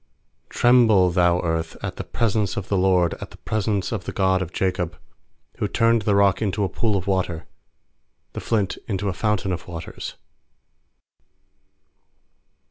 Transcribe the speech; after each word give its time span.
7Tremble, 0.49 1.13
thou 1.13 1.39
earth, 1.41 1.77
at 1.83 1.97
the 1.97 2.03
pres 2.03 2.35
ence 2.35 2.57
of 2.57 2.69
the 2.69 2.75
Lord, 2.75 3.13
At 3.21 3.29
the 3.29 3.37
presence 3.37 3.91
of 3.91 4.05
the 4.05 4.11
God 4.11 4.41
of 4.41 4.51
Jacob; 4.51 4.97
8Who 5.59 5.71
turned 5.71 6.01
the 6.01 6.15
rock 6.15 6.41
into 6.41 6.63
a 6.63 6.69
pool 6.69 6.95
of 6.97 7.05
water, 7.05 7.45
The 8.33 8.41
flint 8.41 8.79
into 8.87 9.09
a 9.09 9.13
fountain 9.13 9.51
of 9.51 9.67
waters. 9.67 10.15